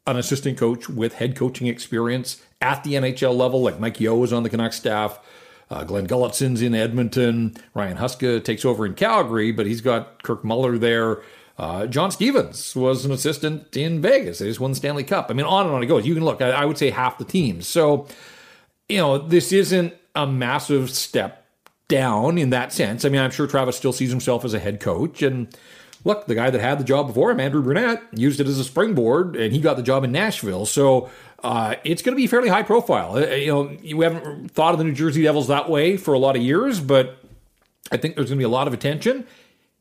[0.06, 4.34] an assistant coach with head coaching experience at the NHL level, like Mike Yeo is
[4.34, 5.20] on the Canucks staff.
[5.72, 7.56] Uh, Glen Gulutzan's in Edmonton.
[7.74, 11.22] Ryan Huska takes over in Calgary, but he's got Kirk Muller there.
[11.58, 14.40] Uh, John Stevens was an assistant in Vegas.
[14.40, 15.28] They just won the Stanley Cup.
[15.30, 16.06] I mean, on and on it goes.
[16.06, 17.70] You can look, I, I would say half the teams.
[17.70, 18.06] So,
[18.90, 21.43] you know, this isn't a massive step
[21.94, 23.06] down in that sense.
[23.06, 25.22] I mean, I'm sure Travis still sees himself as a head coach.
[25.22, 25.56] And
[26.04, 28.64] look, the guy that had the job before him, Andrew Brunette, used it as a
[28.64, 30.66] springboard, and he got the job in Nashville.
[30.66, 31.12] So
[31.44, 33.16] uh, it's going to be fairly high profile.
[33.16, 36.20] Uh, you know, we haven't thought of the New Jersey Devils that way for a
[36.20, 37.20] lot of years, but
[37.92, 39.28] I think there's going to be a lot of attention.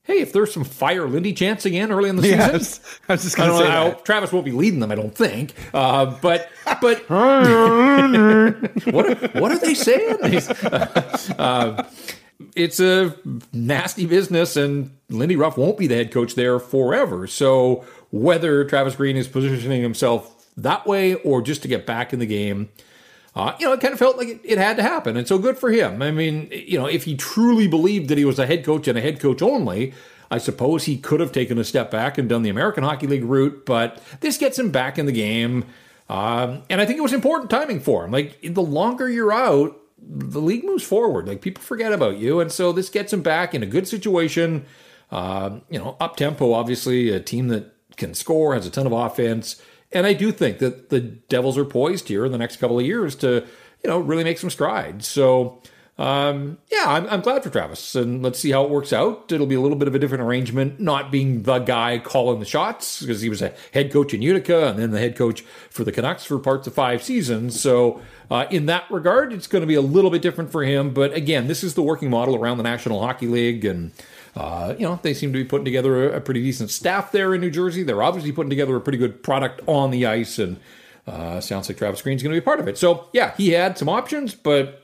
[0.04, 3.22] Hey, if there's some fire Lindy chance again early in the season, yes, I was
[3.22, 5.54] just going to say know, Travis won't be leading them, I don't think.
[5.72, 7.08] Uh, but but
[8.92, 10.18] what what are they saying?
[11.38, 11.84] Uh,
[12.56, 13.16] it's a
[13.52, 17.28] nasty business, and Lindy Ruff won't be the head coach there forever.
[17.28, 22.18] So whether Travis Green is positioning himself that way or just to get back in
[22.18, 22.68] the game,
[23.34, 25.16] uh, you know, it kind of felt like it, it, had to happen.
[25.16, 26.02] And so good for him.
[26.02, 28.98] I mean, you know, if he truly believed that he was a head coach and
[28.98, 29.94] a head coach only,
[30.30, 33.24] I suppose he could have taken a step back and done the American Hockey League
[33.24, 35.64] route, but this gets him back in the game.
[36.10, 38.10] Um, and I think it was important timing for him.
[38.10, 41.26] Like, the longer you're out, the league moves forward.
[41.26, 42.40] Like, people forget about you.
[42.40, 44.66] And so this gets him back in a good situation.
[45.10, 48.92] Uh, you know, up tempo, obviously, a team that can score, has a ton of
[48.92, 49.60] offense.
[49.92, 52.86] And I do think that the Devils are poised here in the next couple of
[52.86, 53.44] years to,
[53.82, 55.06] you know, really make some strides.
[55.06, 55.60] So,
[55.98, 59.30] um, yeah, I'm, I'm glad for Travis, and let's see how it works out.
[59.30, 62.46] It'll be a little bit of a different arrangement, not being the guy calling the
[62.46, 65.84] shots because he was a head coach in Utica and then the head coach for
[65.84, 67.60] the Canucks for parts of five seasons.
[67.60, 68.00] So,
[68.30, 70.94] uh, in that regard, it's going to be a little bit different for him.
[70.94, 73.92] But again, this is the working model around the National Hockey League, and
[74.34, 77.34] uh, you know they seem to be putting together a, a, pretty decent staff there
[77.34, 77.82] in New Jersey.
[77.82, 80.58] They're obviously putting together a pretty good product on the ice, and
[81.06, 82.78] uh, sounds like Travis Green's going to be part of it.
[82.78, 84.82] So, yeah, he had some options, but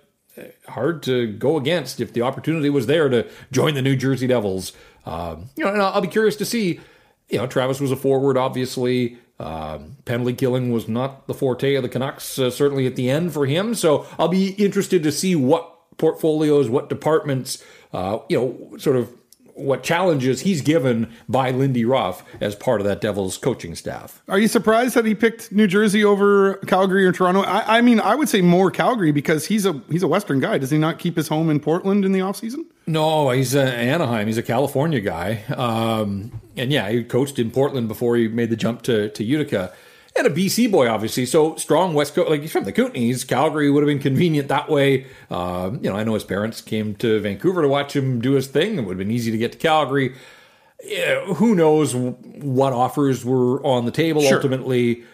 [0.68, 4.72] hard to go against if the opportunity was there to join the New Jersey Devils.
[5.06, 6.80] Um, you know, and I'll be curious to see.
[7.28, 9.18] You know, Travis was a forward, obviously.
[9.38, 13.32] Um, penalty killing was not the forte of the Canucks, uh, certainly at the end
[13.32, 13.74] for him.
[13.74, 19.12] So I'll be interested to see what portfolios, what departments, uh, you know, sort of
[19.58, 24.22] what challenges he's given by Lindy Ruff as part of that Devils coaching staff.
[24.28, 27.42] Are you surprised that he picked New Jersey over Calgary or Toronto?
[27.42, 30.58] I, I, mean, I would say more Calgary because he's a he's a Western guy.
[30.58, 32.66] Does he not keep his home in Portland in the offseason?
[32.86, 34.28] No, he's a Anaheim.
[34.28, 38.56] He's a California guy, um, and yeah, he coached in Portland before he made the
[38.56, 39.72] jump to to Utica
[40.18, 41.26] and a BC boy, obviously.
[41.26, 43.26] So strong West Coast, like he's from the Kootenays.
[43.26, 45.06] Calgary would have been convenient that way.
[45.30, 48.46] Um, you know, I know his parents came to Vancouver to watch him do his
[48.46, 48.78] thing.
[48.78, 50.14] It would have been easy to get to Calgary.
[50.84, 54.36] Yeah, who knows what offers were on the table sure.
[54.36, 55.04] ultimately.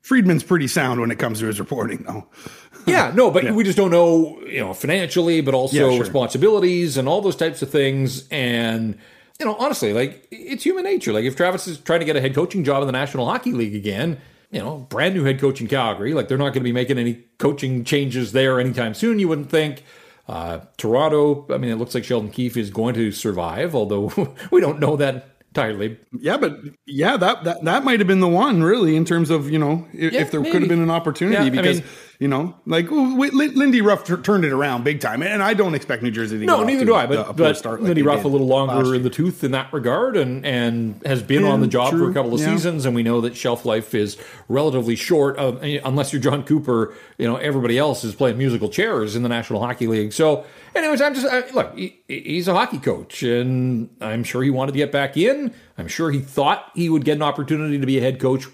[0.00, 2.26] Friedman's pretty sound when it comes to his reporting, though.
[2.86, 3.52] yeah, no, but yeah.
[3.52, 6.00] we just don't know, you know, financially, but also yeah, sure.
[6.00, 8.28] responsibilities and all those types of things.
[8.28, 8.98] And
[9.38, 11.12] you know, honestly, like it's human nature.
[11.12, 13.52] Like if Travis is trying to get a head coaching job in the National Hockey
[13.52, 14.18] League again,
[14.50, 16.98] you know, brand new head coach in Calgary, like they're not going to be making
[16.98, 19.18] any coaching changes there anytime soon.
[19.18, 19.82] You wouldn't think.
[20.28, 24.60] Uh, Toronto, I mean, it looks like Sheldon Keefe is going to survive, although we
[24.60, 25.98] don't know that entirely.
[26.18, 29.50] Yeah, but yeah, that that, that might have been the one really in terms of
[29.50, 30.52] you know if, yeah, if there maybe.
[30.52, 31.78] could have been an opportunity yeah, because.
[31.78, 35.52] I mean, you know, like Lindy Ruff t- turned it around big time, and I
[35.52, 36.46] don't expect New Jersey to.
[36.46, 37.04] No, neither do I.
[37.04, 40.44] But, but start Lindy Ruff a little longer in the tooth in that regard, and
[40.46, 42.06] and has been on the mm, job true.
[42.06, 42.46] for a couple of yeah.
[42.46, 44.16] seasons, and we know that shelf life is
[44.48, 45.36] relatively short.
[45.36, 49.22] Of, eh, unless you're Jon Cooper, you know everybody else is playing musical chairs in
[49.22, 50.14] the National Hockey League.
[50.14, 51.76] So, anyways, I'm just I, look.
[51.76, 55.52] He, he's a hockey coach, and I'm sure he wanted to get back in.
[55.76, 58.46] I'm sure he thought he would get an opportunity to be a head coach,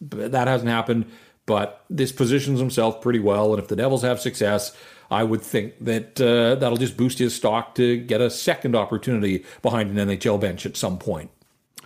[0.00, 1.04] but that hasn't happened
[1.46, 3.52] but this positions himself pretty well.
[3.52, 4.76] And if the Devils have success,
[5.10, 9.44] I would think that uh, that'll just boost his stock to get a second opportunity
[9.62, 11.30] behind an NHL bench at some point.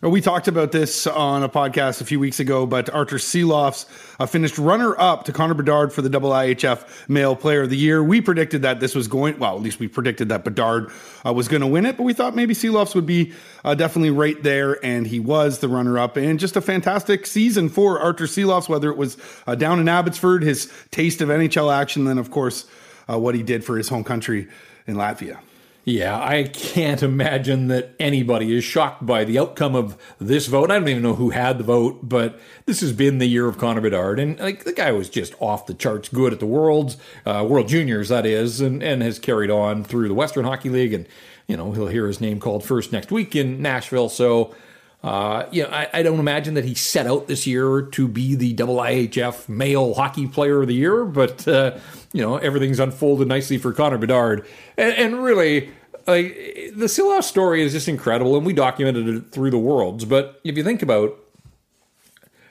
[0.01, 3.85] We talked about this on a podcast a few weeks ago, but Artur Silovs
[4.21, 8.01] uh, finished runner up to Connor Bedard for the IIHF Male Player of the Year.
[8.01, 10.93] We predicted that this was going, well, at least we predicted that Bedard
[11.27, 13.33] uh, was going to win it, but we thought maybe Silovs would be
[13.65, 16.17] uh, definitely right there, and he was the runner up.
[16.17, 19.17] And just a fantastic season for Artur Silovs, whether it was
[19.49, 22.67] uh, down in Abbotsford, his taste of NHL action, then, of course,
[23.11, 24.47] uh, what he did for his home country
[24.87, 25.41] in Latvia.
[25.85, 30.71] Yeah, I can't imagine that anybody is shocked by the outcome of this vote.
[30.71, 33.57] I don't even know who had the vote, but this has been the year of
[33.57, 36.99] Connor Bedard, and like the guy was just off the charts good at the Worlds,
[37.25, 40.93] uh, World Juniors, that is, and and has carried on through the Western Hockey League,
[40.93, 41.07] and
[41.47, 44.11] you know he'll hear his name called first next week in Nashville.
[44.11, 44.55] So
[45.09, 48.35] uh, you know, I, I, don't imagine that he set out this year to be
[48.35, 51.79] the IIHF male hockey player of the year, but uh,
[52.13, 55.71] you know everything's unfolded nicely for Connor Bedard, and, and really,
[56.07, 56.37] like
[56.75, 60.05] the Silovs story is just incredible, and we documented it through the worlds.
[60.05, 61.19] But if you think about,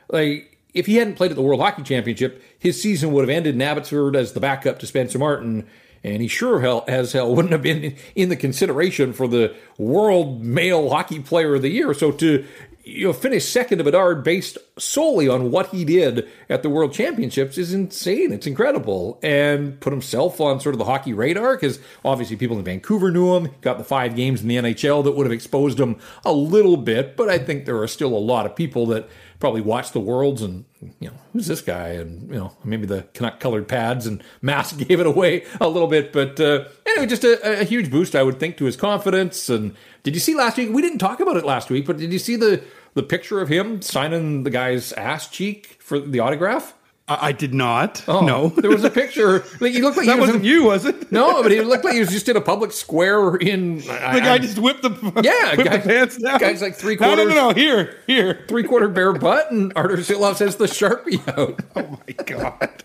[0.10, 3.54] like, if he hadn't played at the World Hockey Championship, his season would have ended
[3.54, 5.68] in Abbotsford as the backup to Spencer Martin
[6.04, 10.44] and he sure hell as hell wouldn't have been in the consideration for the World
[10.44, 11.94] Male Hockey Player of the Year.
[11.94, 12.46] So to
[12.88, 16.94] you know, finish second to Bedard based solely on what he did at the World
[16.94, 18.32] Championships is insane.
[18.32, 19.20] It's incredible.
[19.22, 23.36] And put himself on sort of the hockey radar because obviously people in Vancouver knew
[23.36, 26.78] him, got the five games in the NHL that would have exposed him a little
[26.78, 27.18] bit.
[27.18, 30.42] But I think there are still a lot of people that probably watched the Worlds
[30.42, 30.66] and
[31.00, 31.90] you know who's this guy?
[31.90, 33.04] And you know maybe the
[33.40, 36.12] colored pads and mask gave it away a little bit.
[36.12, 39.50] But uh, anyway just a, a, huge boost I would think to his confidence.
[39.50, 40.70] And did you see last week?
[40.72, 43.50] We didn't talk about it last week but did you see the the picture of
[43.50, 46.74] him signing the guy's ass cheek for the autograph
[47.10, 48.04] I, did not.
[48.08, 49.46] Oh, no, there was a picture.
[49.62, 51.12] Like he looked like that he was wasn't in, you, was it?
[51.12, 53.80] No, but he looked like he was just in a public square in.
[53.80, 54.90] The I, guy I, just whipped the
[55.24, 56.40] yeah, whipped guy, the pants down.
[56.40, 57.30] Guy's like three quarters.
[57.30, 61.26] No, no, no, here, here, three quarter bare butt, and Artur Silov has the sharpie
[61.38, 61.62] out.
[61.76, 62.84] Oh my god.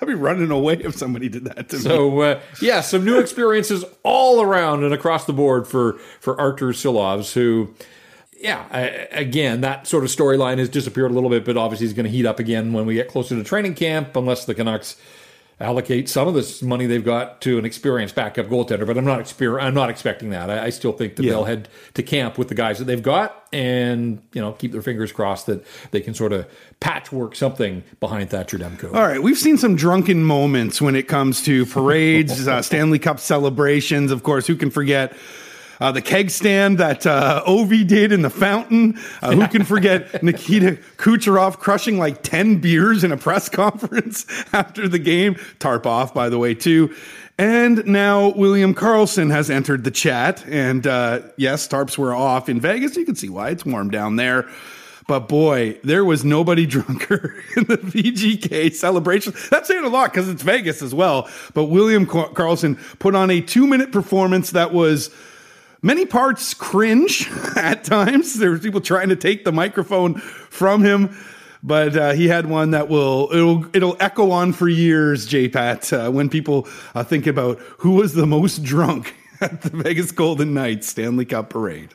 [0.00, 1.96] I'd be running away if somebody did that to so, me.
[1.96, 6.68] So uh, yeah, some new experiences all around and across the board for for Artur
[6.68, 7.74] Silovs, who
[8.40, 8.80] yeah, I,
[9.12, 12.10] again, that sort of storyline has disappeared a little bit, but obviously is going to
[12.10, 14.96] heat up again when we get closer to training camp, unless the Canucks
[15.62, 18.86] allocate some of this money they've got to an experienced backup goaltender.
[18.86, 20.48] But I'm not exper- I'm not expecting that.
[20.48, 21.32] I, I still think that Yeah.
[21.32, 24.80] they'll head to camp with the guys that they've got, and you know keep their
[24.80, 26.46] fingers crossed that they can sort of
[26.80, 28.94] patchwork something behind Thatcher Demko.
[28.94, 33.20] All right, we've seen some drunken moments when it comes to parades, uh, Stanley Cup
[33.20, 34.10] celebrations.
[34.12, 35.12] Of course, who can forget
[35.80, 38.98] uh, the keg stand that uh, Ovi did in the fountain?
[39.22, 44.86] Uh, who can forget Nikita Kucherov crushing like 10 beers in a press conference after
[44.88, 45.36] the game?
[45.58, 46.94] Tarp off, by the way, too.
[47.38, 50.44] And now William Karlsson has entered the chat.
[50.46, 52.96] And uh, yes, tarps were off in Vegas.
[52.96, 54.46] You can see why it's warm down there.
[55.10, 59.32] But boy, there was nobody drunker in the VGK celebration.
[59.50, 61.28] That's saying a lot because it's Vegas as well.
[61.54, 65.10] But William Karlsson put on a two minute performance that was
[65.82, 68.34] many parts cringe at times.
[68.38, 71.16] There was people trying to take the microphone from him.
[71.62, 76.10] But uh, he had one that will it'll it'll echo on for years, JPat, uh,
[76.10, 80.88] when people uh, think about who was the most drunk at the Vegas Golden Knights
[80.88, 81.90] Stanley Cup parade.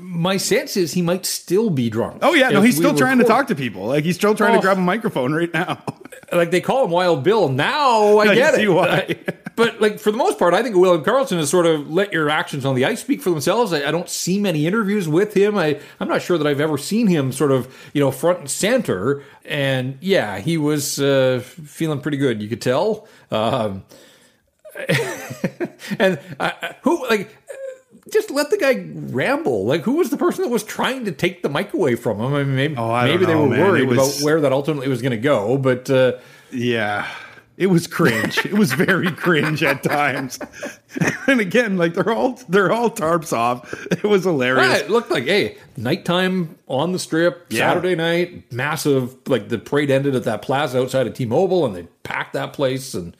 [0.00, 2.18] My sense is he might still be drunk.
[2.22, 3.86] Oh yeah, no, he's still trying to talk to people.
[3.86, 4.56] Like he's still trying Oh.
[4.56, 5.82] to grab a microphone right now.
[6.32, 7.48] like they call him Wild Bill.
[7.48, 8.68] Now I I get see it.
[8.68, 9.16] why.
[9.54, 12.28] but like for the most part, I think William Karlsson has sort of let your
[12.28, 13.72] actions on the ice speak for themselves.
[13.72, 15.56] I, I don't see many interviews with him.
[15.56, 18.50] I I'm not sure that I've ever seen him sort of you know front and
[18.50, 19.22] center.
[19.44, 22.42] And yeah, he was uh, feeling pretty good.
[22.42, 23.06] You could tell.
[23.30, 23.84] Um,
[26.00, 26.50] and uh,
[26.82, 27.36] who like
[28.12, 29.64] just let the guy ramble.
[29.66, 32.34] Like, who was the person that was trying to take the mic away from him?
[32.34, 33.60] I mean, maybe, Oh, I maybe they were man.
[33.60, 35.58] worried was- about where that ultimately was going to go.
[35.58, 36.12] But uh,
[36.50, 37.06] Yeah.
[37.56, 38.38] It was cringe.
[38.46, 40.38] it was very cringe at times.
[41.26, 43.74] and again, like they're all they're all tarps off.
[43.92, 44.66] It was hilarious.
[44.66, 47.68] yeah, it looked like hey, nighttime on the strip, Yeah.
[47.68, 49.14] Saturday night, massive.
[49.28, 52.94] Like the parade ended at that plaza outside of T-Mobile, and they packed that place.
[52.94, 53.14] And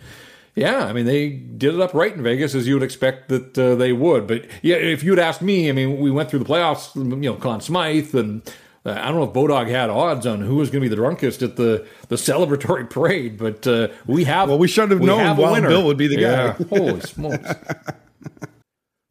[0.54, 3.56] yeah, I mean, they did it up right in Vegas as you would expect that
[3.58, 4.26] uh, they would.
[4.26, 6.94] But yeah, if you'd asked me, I mean, we went through the playoffs.
[6.96, 8.42] You know, Conn Smythe and.
[8.82, 10.96] Uh, I don't know if Bodog had odds on who was going to be the
[10.96, 14.48] drunkest at the, the celebratory parade, but uh, we have.
[14.48, 15.64] Well, we should have known have Wild.
[15.64, 16.20] Bill would be the guy.
[16.20, 16.52] Yeah.
[16.70, 17.54] Holy smokes!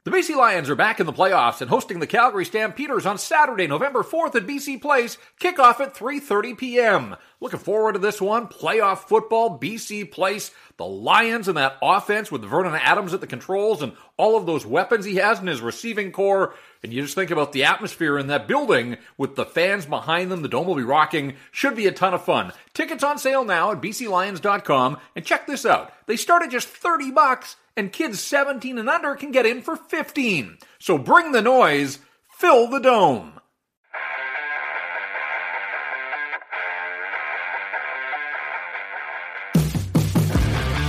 [0.09, 3.67] The BC Lions are back in the playoffs and hosting the Calgary Stampeders on Saturday,
[3.67, 5.19] November 4th at BC Place.
[5.39, 7.15] Kickoff at 3:30 p.m.
[7.39, 8.47] Looking forward to this one.
[8.47, 10.49] Playoff football, BC Place.
[10.79, 14.65] The Lions and that offense with Vernon Adams at the controls and all of those
[14.65, 16.53] weapons he has in his receiving corps.
[16.81, 20.41] And you just think about the atmosphere in that building with the fans behind them.
[20.41, 21.35] The dome will be rocking.
[21.51, 22.53] Should be a ton of fun.
[22.73, 24.97] Tickets on sale now at bclions.com.
[25.17, 25.91] And check this out.
[26.05, 29.75] They start at just 30 bucks and kids 17 and under can get in for
[29.75, 30.59] 15.
[30.79, 33.38] So bring the noise, fill the dome.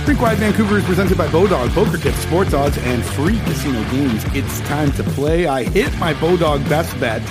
[0.07, 4.23] Rink Wide Vancouver is presented by Bodog, Poker Tips, Sports Odds, and free casino games.
[4.33, 5.45] It's time to play.
[5.45, 7.21] I hit my Bodog best bet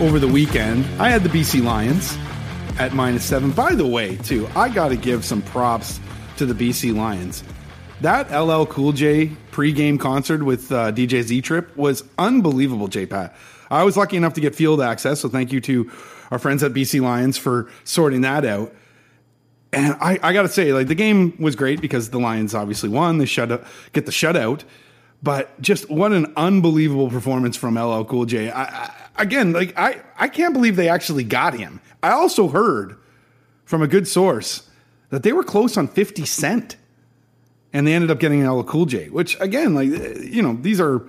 [0.00, 0.84] over the weekend.
[1.00, 2.16] I had the BC Lions
[2.78, 3.52] at minus seven.
[3.52, 5.98] By the way, too, I got to give some props
[6.36, 7.42] to the BC Lions.
[8.02, 13.32] That LL Cool J pregame concert with uh, DJ Z Trip was unbelievable, JPat.
[13.70, 15.90] I was lucky enough to get field access, so thank you to
[16.30, 18.74] our friends at BC Lions for sorting that out.
[19.74, 22.88] And I, I got to say, like the game was great because the Lions obviously
[22.88, 23.18] won.
[23.18, 24.62] They shut up, get the shutout,
[25.22, 28.50] but just what an unbelievable performance from LL Cool J.
[28.50, 31.80] I, I, again, like I, I can't believe they actually got him.
[32.02, 32.96] I also heard
[33.64, 34.68] from a good source
[35.10, 36.76] that they were close on Fifty Cent,
[37.72, 39.08] and they ended up getting LL Cool J.
[39.08, 41.02] Which again, like eh, you know, these are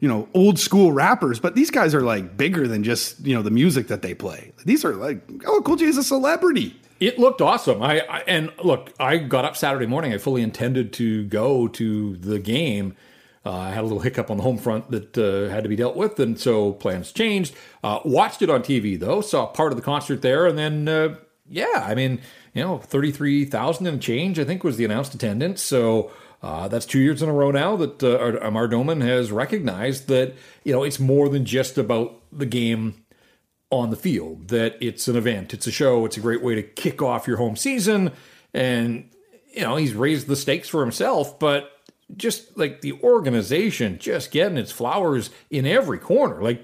[0.00, 3.42] you know old school rappers, but these guys are like bigger than just you know
[3.42, 4.52] the music that they play.
[4.64, 6.80] These are like LL Cool J is a celebrity.
[7.02, 7.82] It looked awesome.
[7.82, 10.12] I, I and look, I got up Saturday morning.
[10.12, 12.94] I fully intended to go to the game.
[13.44, 15.74] Uh, I had a little hiccup on the home front that uh, had to be
[15.74, 17.56] dealt with, and so plans changed.
[17.82, 21.16] Uh, watched it on TV though, saw part of the concert there, and then uh,
[21.50, 22.20] yeah, I mean,
[22.54, 25.60] you know, thirty three thousand and change I think was the announced attendance.
[25.60, 29.32] So uh, that's two years in a row now that uh, Ar- Amar Doman has
[29.32, 33.02] recognized that you know it's more than just about the game
[33.72, 36.62] on the field, that it's an event, it's a show, it's a great way to
[36.62, 38.12] kick off your home season.
[38.52, 39.08] And,
[39.54, 41.72] you know, he's raised the stakes for himself, but
[42.14, 46.62] just like the organization just getting its flowers in every corner, like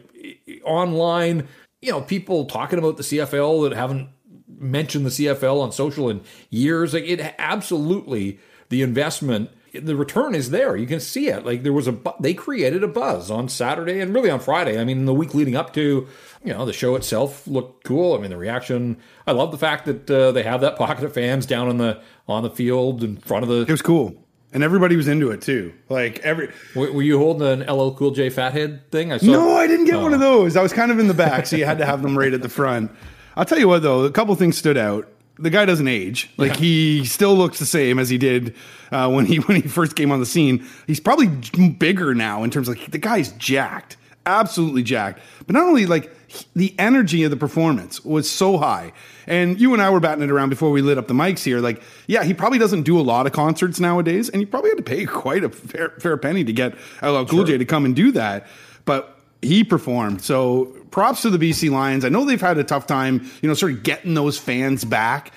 [0.65, 1.49] online,
[1.81, 4.11] you know, people talking about the CFL that haven't
[4.47, 6.93] mentioned the CFL on social in years.
[6.93, 8.39] Like it absolutely
[8.69, 10.77] the investment the return is there.
[10.77, 11.45] You can see it.
[11.45, 14.81] Like there was a they created a buzz on Saturday and really on Friday.
[14.81, 16.09] I mean, the week leading up to
[16.45, 18.15] you know the show itself looked cool.
[18.15, 18.99] I mean, the reaction.
[19.27, 22.01] I love the fact that uh, they have that pocket of fans down on the
[22.27, 23.63] on the field in front of the.
[23.63, 24.15] It was cool.
[24.51, 25.75] And everybody was into it too.
[25.89, 26.51] Like every.
[26.75, 29.13] Were, were you holding an LL Cool J fathead thing?
[29.13, 29.27] I saw.
[29.27, 30.03] No, I didn't get oh.
[30.03, 30.57] one of those.
[30.57, 32.41] I was kind of in the back, so you had to have them right at
[32.41, 32.91] the front.
[33.37, 35.07] I'll tell you what, though, a couple things stood out
[35.39, 36.31] the guy doesn't age.
[36.37, 36.59] Like yeah.
[36.59, 38.55] he still looks the same as he did
[38.91, 40.67] uh, when he when he first came on the scene.
[40.87, 43.97] He's probably bigger now in terms of like, the guy's jacked,
[44.29, 45.21] absolutely jacked.
[45.47, 48.93] But not only like he, the energy of the performance was so high.
[49.27, 51.61] And you and I were batting it around before we lit up the mics here.
[51.61, 54.77] Like, yeah, he probably doesn't do a lot of concerts nowadays, and you probably had
[54.79, 57.45] to pay quite a fair, fair penny to get LL Cool sure.
[57.47, 58.47] J to come and do that.
[58.85, 60.23] But he performed.
[60.23, 62.05] So props to the BC Lions.
[62.05, 65.33] I know they've had a tough time, you know, sort of getting those fans back,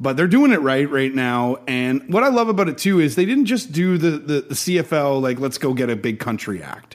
[0.00, 1.58] but they're doing it right right now.
[1.66, 4.54] And what I love about it too is they didn't just do the the, the
[4.54, 6.93] CFL like let's go get a big country act.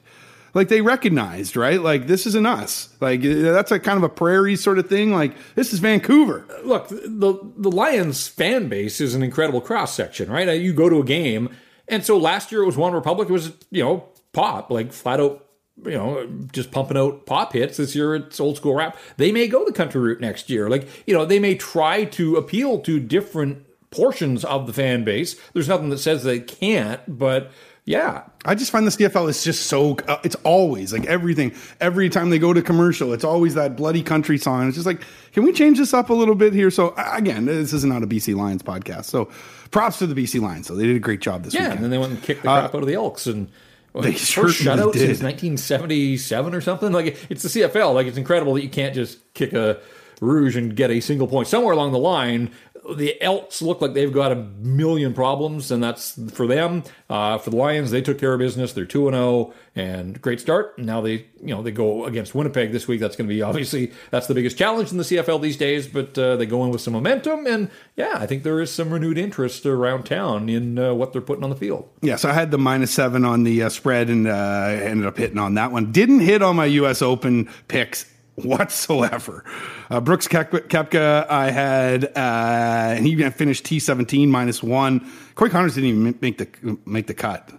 [0.53, 1.81] Like they recognized, right?
[1.81, 2.89] Like this isn't us.
[2.99, 5.11] Like eh, that's a kind of a prairie sort of thing.
[5.11, 6.45] Like this is Vancouver.
[6.63, 10.47] Look, the the Lions fan base is an incredible cross section, right?
[10.47, 11.55] Uh, you go to a game,
[11.87, 13.29] and so last year it was OneRepublic.
[13.29, 15.45] It was you know pop, like flat out
[15.85, 17.77] you know, just pumping out pop hits.
[17.77, 18.97] This year it's old school rap.
[19.17, 20.69] They may go the country route next year.
[20.69, 25.35] Like, you know, they may try to appeal to different portions of the fan base.
[25.53, 27.51] There's nothing that says they can't, but
[27.89, 28.21] yeah.
[28.45, 32.29] I just find the CFL is just so, uh, it's always like everything, every time
[32.29, 34.67] they go to commercial, it's always that bloody country song.
[34.67, 35.01] It's just like,
[35.33, 36.69] can we change this up a little bit here?
[36.69, 39.05] So, again, this is not a BC Lions podcast.
[39.05, 39.25] So,
[39.71, 40.67] props to the BC Lions.
[40.67, 41.61] So, they did a great job this week.
[41.61, 41.77] yeah, weekend.
[41.77, 43.49] and then they went and kicked the crap uh, out of the Elks and
[43.95, 44.99] they first shutout did.
[44.99, 46.91] since 1977 or something.
[46.91, 47.95] Like it's the CFL.
[47.95, 49.81] Like it's incredible that you can't just kick a
[50.21, 52.51] Rouge and get a single point somewhere along the line
[52.95, 56.83] the Elks look like they've got a million problems, and that's for them.
[57.09, 58.73] Uh, for the Lions, they took care of business.
[58.73, 60.77] They're two and zero, oh, and great start.
[60.77, 62.99] Now they, you know, they go against Winnipeg this week.
[62.99, 65.87] That's going to be obviously that's the biggest challenge in the CFL these days.
[65.87, 68.91] But uh, they go in with some momentum, and yeah, I think there is some
[68.91, 71.89] renewed interest around town in uh, what they're putting on the field.
[72.01, 75.17] Yeah, so I had the minus seven on the uh, spread, and uh, ended up
[75.17, 75.91] hitting on that one.
[75.91, 77.01] Didn't hit on my U.S.
[77.01, 78.05] Open picks
[78.43, 79.43] whatsoever.
[79.89, 85.09] Uh, Brooks Koepka, I had, uh, and he finished T17 minus one.
[85.35, 87.51] Corey Conners didn't even make the make the cut,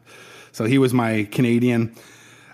[0.53, 1.95] so he was my Canadian.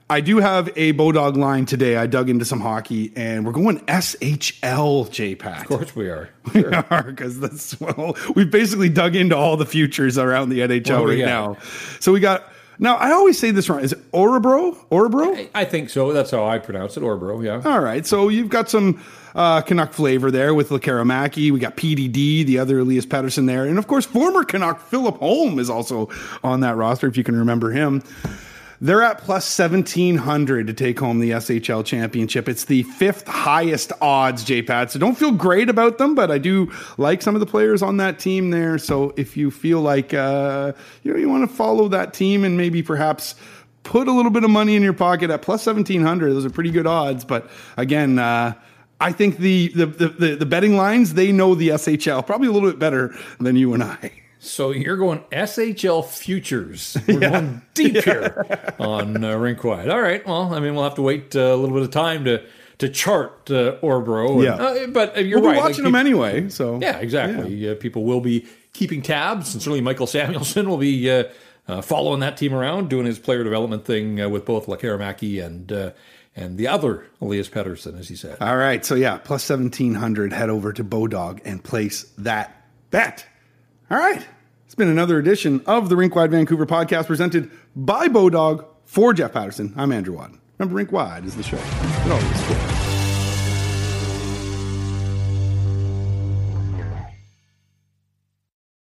[0.08, 1.96] I do have a Bodog line today.
[1.96, 5.62] I dug into some hockey, and we're going SHL, JPat.
[5.62, 6.30] Of course we are.
[6.52, 6.70] Sure.
[6.70, 10.88] We are because that's well, we've basically dug into all the futures around the NHL
[10.90, 11.56] well, right now.
[11.98, 12.44] So we got
[12.78, 13.80] now, I always say this wrong.
[13.80, 14.76] Is it Orebro?
[14.90, 15.36] Orebro?
[15.36, 16.12] I, I think so.
[16.12, 17.02] That's how I pronounce it.
[17.02, 17.68] Orebro, yeah.
[17.68, 18.06] All right.
[18.06, 19.02] So you've got some
[19.34, 21.50] uh, Canuck flavor there with Lekkerimaki.
[21.50, 23.64] We got PDD, the other Elias Pettersson there.
[23.64, 26.10] And of course, former Canuck Philip Holm is also
[26.42, 28.02] on that roster, if you can remember him.
[28.80, 32.48] They're at plus 1700 to take home the SHL championship.
[32.48, 34.90] It's the fifth highest odds, JPat.
[34.90, 37.96] So don't feel great about them, but I do like some of the players on
[37.98, 38.78] that team there.
[38.78, 40.72] So if you feel like, uh,
[41.02, 43.34] you know, you want to follow that team and maybe perhaps
[43.82, 46.70] put a little bit of money in your pocket at plus 1700, those are pretty
[46.70, 47.24] good odds.
[47.24, 48.54] But again, uh,
[49.00, 52.70] I think the, the, the, the betting lines, they know the SHL probably a little
[52.70, 54.12] bit better than you and I.
[54.46, 56.96] So you're going SHL futures.
[57.08, 57.30] We're yeah.
[57.30, 58.00] going deep yeah.
[58.02, 59.88] here on uh, Rink Wide.
[59.88, 60.24] All right.
[60.26, 62.42] Well, I mean, we'll have to wait uh, a little bit of time to
[62.78, 64.44] to chart uh, Orebro.
[64.44, 64.54] yeah.
[64.54, 65.58] Uh, but uh, you're we'll right.
[65.58, 66.48] watching like, them anyway.
[66.48, 67.54] So yeah, exactly.
[67.54, 67.72] Yeah.
[67.72, 72.36] Uh, people will be keeping tabs, and certainly Michael Samuelsson will be uh, following that
[72.36, 75.94] team around, doing his player development thing with both Lekkerimaki and
[76.38, 78.36] and the other Elias Pettersson, as he said.
[78.42, 78.84] All right.
[78.84, 80.32] So yeah, plus seventeen hundred.
[80.32, 83.26] Head over to Bodog and place that bet.
[83.90, 84.26] All right.
[84.66, 89.32] It's been another edition of the Rink Wide Vancouver podcast presented by Bodog for Jeff
[89.32, 89.72] Patterson.
[89.76, 90.40] I'm Andrew Wadden.
[90.58, 91.56] Remember, Rink Wide is the show.
[91.56, 92.75] It always